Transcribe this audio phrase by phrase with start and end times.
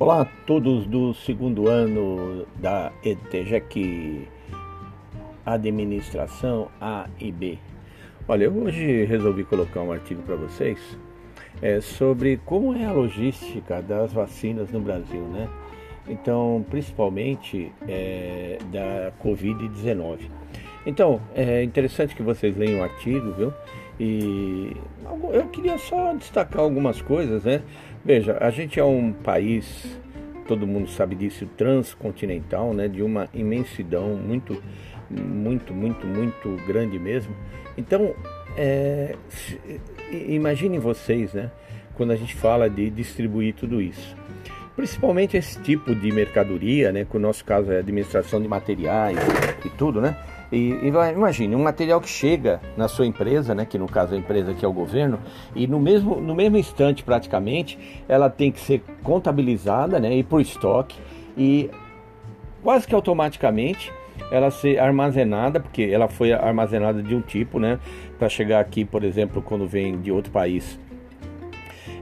[0.00, 4.26] Olá a todos do segundo ano da ETGEC
[5.44, 7.58] Administração A e B.
[8.26, 10.78] Olha, hoje resolvi colocar um artigo para vocês
[11.60, 15.46] é, sobre como é a logística das vacinas no Brasil, né?
[16.08, 20.20] Então, principalmente é, da Covid-19.
[20.86, 23.52] Então, é interessante que vocês leiam o artigo, viu?
[24.02, 24.74] E
[25.30, 27.60] eu queria só destacar algumas coisas, né?
[28.02, 30.00] Veja, a gente é um país,
[30.48, 32.88] todo mundo sabe disso, transcontinental, né?
[32.88, 34.62] De uma imensidão muito,
[35.10, 37.36] muito, muito, muito grande mesmo.
[37.76, 38.14] Então,
[38.56, 39.16] é,
[40.10, 41.50] imaginem vocês, né?
[41.92, 44.16] Quando a gente fala de distribuir tudo isso.
[44.74, 47.04] Principalmente esse tipo de mercadoria, né?
[47.04, 49.18] Que no nosso caso é administração de materiais
[49.62, 50.16] e tudo, né?
[50.52, 54.18] E, e imagine, um material que chega na sua empresa, né, que no caso a
[54.18, 55.18] empresa que é o governo,
[55.54, 60.38] e no mesmo, no mesmo instante praticamente, ela tem que ser contabilizada, né, ir para
[60.38, 60.98] o estoque
[61.36, 61.70] e
[62.62, 63.92] quase que automaticamente
[64.30, 67.78] ela ser armazenada, porque ela foi armazenada de um tipo, né,
[68.18, 70.78] para chegar aqui, por exemplo, quando vem de outro país.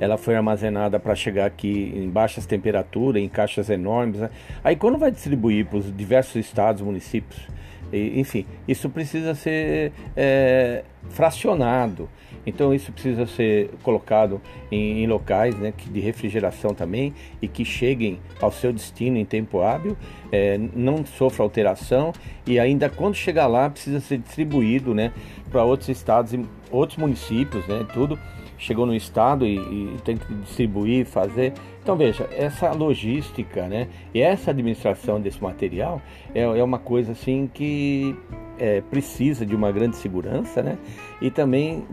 [0.00, 4.20] Ela foi armazenada para chegar aqui em baixas temperaturas, em caixas enormes.
[4.20, 4.30] Né?
[4.62, 7.48] Aí quando vai distribuir para os diversos estados, municípios,
[7.96, 12.08] enfim, isso precisa ser é, fracionado.
[12.46, 18.18] Então isso precisa ser colocado em, em locais né, de refrigeração também e que cheguem
[18.40, 19.96] ao seu destino em tempo hábil,
[20.30, 22.12] é, não sofra alteração
[22.46, 25.12] e ainda quando chegar lá precisa ser distribuído né,
[25.50, 28.18] para outros estados e outros municípios, né, tudo
[28.64, 31.52] chegou no estado e, e, tem que distribuir, fazer.
[31.82, 36.00] Então veja, essa logística, né, e essa administração desse material
[36.34, 38.16] é, é uma coisa assim que
[38.58, 40.78] é, precisa de uma grande segurança, né,
[41.20, 41.84] e também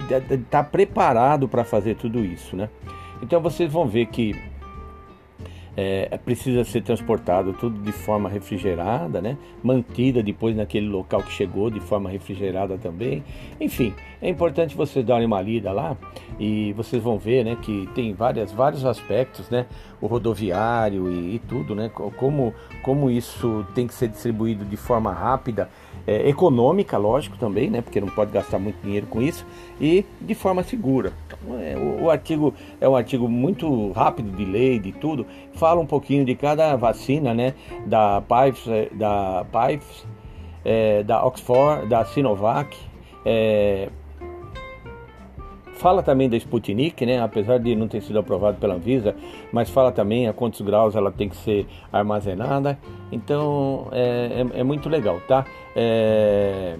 [0.00, 2.68] estar tá preparado para fazer tudo isso, né.
[3.22, 4.34] Então vocês vão ver que
[5.76, 9.36] é, precisa ser transportado tudo de forma refrigerada, né?
[9.62, 13.22] mantida depois naquele local que chegou de forma refrigerada também.
[13.60, 15.96] Enfim, é importante vocês darem uma lida lá
[16.38, 19.66] e vocês vão ver né, que tem várias, vários aspectos, né?
[20.00, 21.90] o rodoviário e, e tudo, né?
[21.90, 25.68] como, como isso tem que ser distribuído de forma rápida
[26.06, 27.82] é, econômica, lógico também, né?
[27.82, 29.46] Porque não pode gastar muito dinheiro com isso
[29.80, 31.12] e de forma segura.
[31.48, 35.26] É, o, artigo é um artigo muito rápido de lei, de tudo.
[35.54, 37.54] Fala um pouquinho de cada vacina, né?
[37.86, 40.06] Da Pfizer, é, da Pfizer,
[40.64, 42.76] é, da Oxford, da Sinovac.
[43.24, 43.88] É,
[45.80, 47.22] Fala também da Sputnik, né?
[47.22, 49.16] apesar de não ter sido aprovado pela Anvisa,
[49.50, 52.78] mas fala também a quantos graus ela tem que ser armazenada.
[53.10, 55.46] Então é, é, é muito legal, tá?
[55.74, 56.76] É...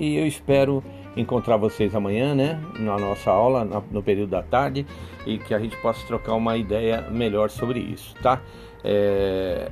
[0.00, 0.82] E eu espero
[1.14, 2.58] encontrar vocês amanhã, né?
[2.78, 4.86] Na nossa aula, no período da tarde,
[5.26, 8.40] e que a gente possa trocar uma ideia melhor sobre isso, tá?
[8.82, 9.70] É...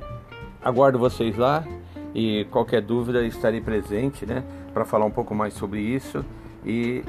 [0.61, 1.65] Aguardo vocês lá
[2.13, 6.23] e qualquer dúvida estarei presente, né, para falar um pouco mais sobre isso
[6.65, 7.03] e,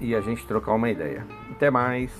[0.00, 1.26] e a gente trocar uma ideia.
[1.50, 2.12] Até mais!